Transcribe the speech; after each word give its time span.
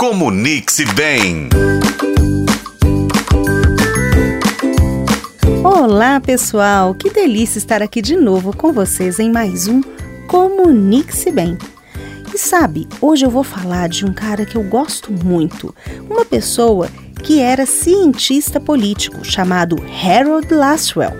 Comunique-se 0.00 0.84
bem. 0.94 1.48
Olá, 5.64 6.20
pessoal! 6.20 6.94
Que 6.94 7.10
delícia 7.10 7.58
estar 7.58 7.82
aqui 7.82 8.00
de 8.00 8.14
novo 8.14 8.56
com 8.56 8.72
vocês 8.72 9.18
em 9.18 9.28
mais 9.28 9.66
um 9.66 9.80
Comunique-se 10.28 11.32
Bem. 11.32 11.58
E 12.32 12.38
sabe, 12.38 12.86
hoje 13.00 13.26
eu 13.26 13.30
vou 13.30 13.42
falar 13.42 13.88
de 13.88 14.06
um 14.06 14.12
cara 14.12 14.46
que 14.46 14.54
eu 14.54 14.62
gosto 14.62 15.10
muito, 15.12 15.74
uma 16.08 16.24
pessoa 16.24 16.88
que 17.24 17.40
era 17.40 17.66
cientista 17.66 18.60
político 18.60 19.24
chamado 19.24 19.84
Harold 20.00 20.54
Laswell. 20.54 21.16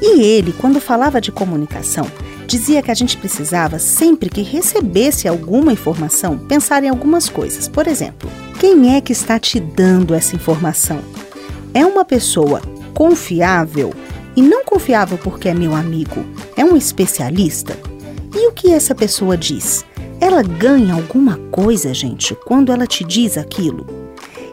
E 0.00 0.22
ele, 0.22 0.54
quando 0.54 0.80
falava 0.80 1.20
de 1.20 1.30
comunicação, 1.30 2.10
dizia 2.50 2.82
que 2.82 2.90
a 2.90 2.94
gente 2.94 3.16
precisava, 3.16 3.78
sempre 3.78 4.28
que 4.28 4.42
recebesse 4.42 5.28
alguma 5.28 5.72
informação, 5.72 6.36
pensar 6.36 6.82
em 6.82 6.88
algumas 6.88 7.28
coisas. 7.28 7.68
Por 7.68 7.86
exemplo, 7.86 8.28
quem 8.58 8.96
é 8.96 9.00
que 9.00 9.12
está 9.12 9.38
te 9.38 9.60
dando 9.60 10.14
essa 10.14 10.34
informação? 10.34 11.00
É 11.72 11.86
uma 11.86 12.04
pessoa 12.04 12.60
confiável? 12.92 13.94
E 14.34 14.42
não 14.42 14.64
confiável 14.64 15.16
porque 15.16 15.48
é 15.48 15.54
meu 15.54 15.76
amigo, 15.76 16.24
é 16.56 16.64
um 16.64 16.76
especialista? 16.76 17.78
E 18.34 18.48
o 18.48 18.52
que 18.52 18.72
essa 18.72 18.96
pessoa 18.96 19.36
diz? 19.36 19.84
Ela 20.20 20.42
ganha 20.42 20.94
alguma 20.94 21.36
coisa, 21.52 21.94
gente, 21.94 22.34
quando 22.34 22.72
ela 22.72 22.86
te 22.86 23.04
diz 23.04 23.38
aquilo? 23.38 23.86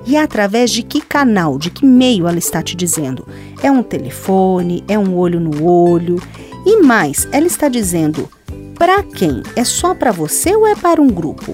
E 0.06 0.16
através 0.16 0.70
de 0.72 0.84
que 0.84 1.02
canal, 1.02 1.58
de 1.58 1.72
que 1.72 1.86
meio 1.86 2.28
ela 2.28 2.38
está 2.38 2.62
te 2.62 2.76
dizendo? 2.76 3.28
É 3.62 3.72
um 3.72 3.84
telefone? 3.84 4.84
É 4.88 4.98
um 4.98 5.16
olho 5.16 5.40
no 5.40 5.66
olho? 5.66 6.22
E 6.66 6.82
mais, 6.82 7.28
ela 7.32 7.48
está 7.48 7.68
dizendo 7.68 8.30
para 8.78 9.02
quem? 9.02 9.42
É 9.56 9.64
só 9.64 9.96
para 9.96 10.12
você 10.12 10.56
ou 10.56 10.68
é 10.68 10.76
para 10.76 11.02
um 11.02 11.08
grupo? 11.08 11.54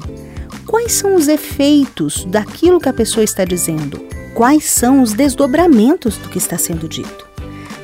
Quais 0.67 0.91
são 0.91 1.15
os 1.15 1.29
efeitos 1.29 2.25
daquilo 2.25 2.79
que 2.79 2.89
a 2.89 2.93
pessoa 2.93 3.23
está 3.23 3.45
dizendo? 3.45 4.05
Quais 4.33 4.65
são 4.65 5.01
os 5.01 5.13
desdobramentos 5.13 6.17
do 6.17 6.27
que 6.27 6.37
está 6.37 6.57
sendo 6.57 6.87
dito? 6.87 7.27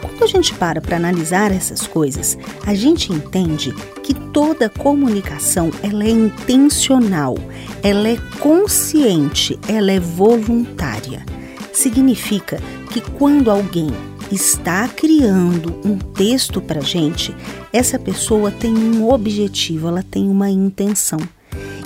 Quando 0.01 0.23
a 0.23 0.27
gente 0.27 0.53
para 0.55 0.81
para 0.81 0.97
analisar 0.97 1.53
essas 1.53 1.87
coisas, 1.87 2.37
a 2.65 2.73
gente 2.73 3.13
entende 3.13 3.73
que 4.03 4.13
toda 4.13 4.67
comunicação 4.67 5.71
ela 5.81 6.03
é 6.03 6.09
intencional, 6.09 7.37
ela 7.81 8.09
é 8.09 8.17
consciente, 8.39 9.57
ela 9.69 9.91
é 9.91 9.99
voluntária. 9.99 11.25
Significa 11.71 12.59
que 12.91 12.99
quando 12.99 13.49
alguém 13.49 13.89
está 14.31 14.87
criando 14.87 15.79
um 15.83 15.97
texto 15.97 16.61
para 16.61 16.81
gente, 16.81 17.35
essa 17.73 17.97
pessoa 17.97 18.51
tem 18.51 18.73
um 18.75 19.09
objetivo, 19.09 19.87
ela 19.87 20.03
tem 20.03 20.29
uma 20.29 20.49
intenção. 20.49 21.19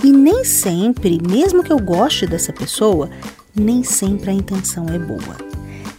E 0.03 0.11
nem 0.11 0.43
sempre, 0.43 1.19
mesmo 1.21 1.63
que 1.63 1.71
eu 1.71 1.79
goste 1.79 2.27
dessa 2.27 2.51
pessoa, 2.51 3.09
nem 3.55 3.83
sempre 3.83 4.29
a 4.29 4.33
intenção 4.33 4.85
é 4.87 4.99
boa. 4.99 5.37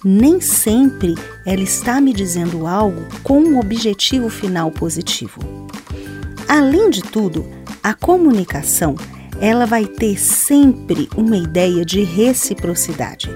Nem 0.05 0.41
sempre 0.41 1.15
ela 1.47 1.63
está 1.63 2.01
me 2.01 2.13
dizendo 2.13 2.67
algo 2.67 3.03
com 3.23 3.41
um 3.41 3.59
objetivo 3.59 4.29
final 4.29 4.71
positivo. 4.71 5.41
Além 6.47 6.91
de 6.91 7.03
tudo, 7.03 7.47
a 7.83 7.95
comunicação 7.95 8.97
ela 9.41 9.65
vai 9.67 9.87
ter 9.87 10.19
sempre 10.19 11.09
uma 11.17 11.37
ideia 11.37 11.85
de 11.85 12.03
reciprocidade. 12.03 13.31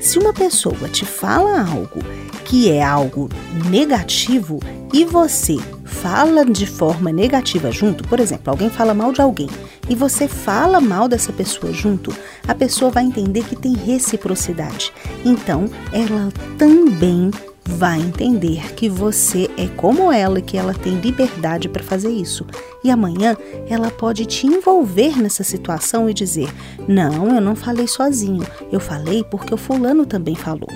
Se 0.00 0.18
uma 0.18 0.32
pessoa 0.32 0.88
te 0.88 1.04
fala 1.04 1.60
algo 1.60 2.00
que 2.46 2.70
é 2.70 2.82
algo 2.82 3.28
negativo 3.68 4.58
e 4.92 5.04
você 5.04 5.56
fala 5.84 6.44
de 6.44 6.66
forma 6.66 7.12
negativa 7.12 7.70
junto, 7.70 8.02
por 8.08 8.18
exemplo, 8.18 8.50
alguém 8.50 8.70
fala 8.70 8.94
mal 8.94 9.12
de 9.12 9.20
alguém 9.20 9.48
e 9.88 9.94
você 9.94 10.26
fala 10.26 10.80
mal 10.80 11.06
dessa 11.06 11.32
pessoa 11.32 11.72
junto, 11.72 12.14
a 12.48 12.54
pessoa 12.54 12.90
vai 12.90 13.04
entender 13.04 13.44
que 13.44 13.54
tem 13.54 13.74
reciprocidade. 13.74 14.90
Então, 15.24 15.66
ela 15.92 16.32
também 16.56 17.30
vai 17.64 18.00
entender 18.00 18.74
que 18.74 18.88
você 18.88 19.50
é 19.56 19.66
como 19.68 20.10
ela 20.12 20.38
e 20.38 20.42
que 20.42 20.56
ela 20.56 20.74
tem 20.74 20.98
liberdade 21.00 21.68
para 21.68 21.82
fazer 21.82 22.10
isso. 22.10 22.46
E 22.82 22.90
amanhã 22.90 23.36
ela 23.68 23.90
pode 23.90 24.24
te 24.24 24.46
envolver 24.46 25.20
nessa 25.20 25.44
situação 25.44 26.08
e 26.08 26.14
dizer: 26.14 26.48
Não, 26.88 27.34
eu 27.34 27.40
não 27.40 27.54
falei 27.54 27.86
sozinho, 27.86 28.46
eu 28.72 28.80
falei 28.80 29.22
porque 29.24 29.54
o 29.54 29.58
fulano 29.58 30.06
também 30.06 30.34
falou. 30.34 30.68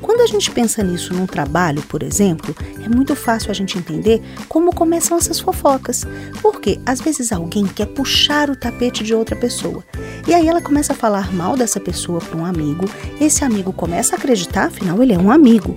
Quando 0.00 0.22
a 0.22 0.26
gente 0.26 0.50
pensa 0.50 0.82
nisso 0.82 1.14
num 1.14 1.26
trabalho, 1.26 1.82
por 1.82 2.02
exemplo, 2.02 2.54
é 2.84 2.88
muito 2.88 3.14
fácil 3.14 3.50
a 3.50 3.54
gente 3.54 3.78
entender 3.78 4.22
como 4.48 4.74
começam 4.74 5.16
essas 5.16 5.38
fofocas. 5.38 6.06
Porque 6.40 6.80
às 6.86 7.00
vezes 7.00 7.32
alguém 7.32 7.66
quer 7.66 7.86
puxar 7.86 8.50
o 8.50 8.56
tapete 8.56 9.04
de 9.04 9.14
outra 9.14 9.36
pessoa. 9.36 9.84
E 10.26 10.34
aí 10.34 10.48
ela 10.48 10.60
começa 10.60 10.92
a 10.92 10.96
falar 10.96 11.32
mal 11.32 11.56
dessa 11.56 11.80
pessoa 11.80 12.20
para 12.20 12.38
um 12.38 12.44
amigo, 12.44 12.84
esse 13.20 13.44
amigo 13.44 13.72
começa 13.72 14.14
a 14.14 14.18
acreditar, 14.18 14.66
afinal 14.66 15.02
ele 15.02 15.12
é 15.12 15.18
um 15.18 15.30
amigo. 15.30 15.74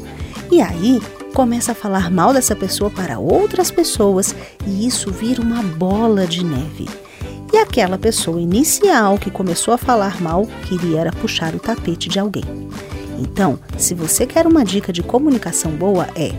E 0.54 0.62
aí 0.62 1.02
começa 1.34 1.72
a 1.72 1.76
falar 1.76 2.12
mal 2.12 2.32
dessa 2.32 2.56
pessoa 2.56 2.88
para 2.92 3.18
outras 3.18 3.72
pessoas 3.72 4.36
e 4.68 4.86
isso 4.86 5.12
vira 5.12 5.42
uma 5.42 5.64
bola 5.64 6.28
de 6.28 6.46
neve. 6.46 6.88
E 7.52 7.58
aquela 7.58 7.98
pessoa 7.98 8.40
inicial 8.40 9.18
que 9.18 9.32
começou 9.32 9.74
a 9.74 9.80
falar 9.80 10.22
mal 10.22 10.46
queria 10.68 11.00
era 11.00 11.12
puxar 11.12 11.56
o 11.56 11.60
tapete 11.60 12.08
de 12.08 12.20
alguém. 12.20 12.44
Então, 13.18 13.58
se 13.80 13.96
você 13.96 14.28
quer 14.28 14.46
uma 14.46 14.64
dica 14.64 14.94
de 14.94 15.02
comunicação 15.02 15.72
boa, 15.72 16.08
é 16.16 16.32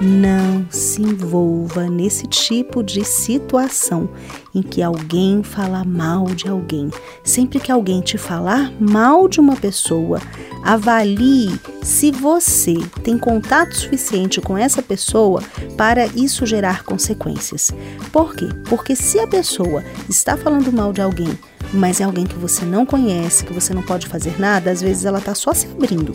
não 0.00 0.66
se 0.70 1.00
envolva 1.00 1.88
nesse 1.88 2.26
tipo 2.26 2.82
de 2.82 3.04
situação 3.04 4.08
em 4.54 4.62
que 4.62 4.82
alguém 4.82 5.42
fala 5.42 5.84
mal 5.84 6.26
de 6.26 6.48
alguém. 6.48 6.90
Sempre 7.22 7.60
que 7.60 7.72
alguém 7.72 8.00
te 8.00 8.18
falar 8.18 8.72
mal 8.80 9.28
de 9.28 9.40
uma 9.40 9.56
pessoa, 9.56 10.20
avalie 10.62 11.58
se 11.82 12.10
você 12.10 12.74
tem 13.02 13.18
contato 13.18 13.76
suficiente 13.76 14.40
com 14.40 14.56
essa 14.56 14.82
pessoa 14.82 15.42
para 15.76 16.06
isso 16.06 16.46
gerar 16.46 16.84
consequências. 16.84 17.70
Por 18.12 18.34
quê? 18.34 18.48
Porque 18.68 18.96
se 18.96 19.18
a 19.18 19.26
pessoa 19.26 19.84
está 20.08 20.36
falando 20.36 20.72
mal 20.72 20.92
de 20.92 21.00
alguém, 21.00 21.38
mas 21.72 22.00
é 22.00 22.04
alguém 22.04 22.26
que 22.26 22.38
você 22.38 22.64
não 22.64 22.86
conhece, 22.86 23.44
que 23.44 23.52
você 23.52 23.74
não 23.74 23.82
pode 23.82 24.06
fazer 24.06 24.40
nada, 24.40 24.70
às 24.70 24.80
vezes 24.80 25.04
ela 25.04 25.18
está 25.18 25.34
só 25.34 25.52
se 25.52 25.66
abrindo. 25.66 26.14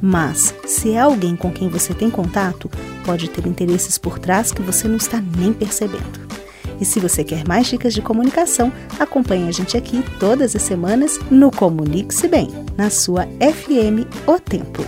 Mas, 0.00 0.54
se 0.66 0.92
é 0.92 1.00
alguém 1.00 1.36
com 1.36 1.50
quem 1.50 1.68
você 1.68 1.94
tem 1.94 2.10
contato, 2.10 2.70
pode 3.04 3.28
ter 3.28 3.46
interesses 3.46 3.98
por 3.98 4.18
trás 4.18 4.52
que 4.52 4.62
você 4.62 4.86
não 4.88 4.96
está 4.96 5.22
nem 5.38 5.52
percebendo. 5.52 6.26
E 6.80 6.84
se 6.84 7.00
você 7.00 7.24
quer 7.24 7.46
mais 7.48 7.66
dicas 7.66 7.94
de 7.94 8.02
comunicação, 8.02 8.72
acompanhe 8.98 9.48
a 9.48 9.52
gente 9.52 9.76
aqui 9.76 10.04
todas 10.18 10.54
as 10.54 10.62
semanas 10.62 11.18
no 11.30 11.50
Comunique-se 11.50 12.28
Bem, 12.28 12.48
na 12.76 12.90
sua 12.90 13.26
FM 13.26 14.06
O 14.26 14.38
Tempo. 14.38 14.82